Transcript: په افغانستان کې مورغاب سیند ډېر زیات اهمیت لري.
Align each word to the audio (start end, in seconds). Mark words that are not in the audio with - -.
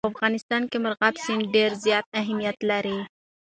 په 0.05 0.09
افغانستان 0.13 0.61
کې 0.69 0.77
مورغاب 0.83 1.15
سیند 1.25 1.43
ډېر 1.55 1.71
زیات 1.85 2.05
اهمیت 2.21 2.57
لري. 2.69 2.99